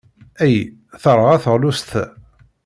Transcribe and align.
Ay, 0.43 0.55
terɣa 1.03 1.35
teɣlust-a! 1.43 2.03